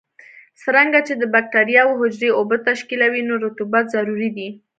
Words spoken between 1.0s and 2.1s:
چې د بکټریاوو